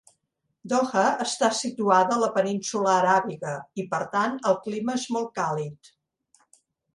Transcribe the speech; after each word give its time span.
Doha 0.71 1.01
està 1.25 1.49
situada 1.57 2.15
a 2.15 2.21
la 2.23 2.29
península 2.37 2.95
Aràbiga, 3.01 3.53
i 3.85 3.85
per 3.93 4.01
tant 4.17 4.41
el 4.53 4.59
clima 4.65 4.97
és 5.03 5.05
molt 5.19 5.31
càlid. 5.43 5.93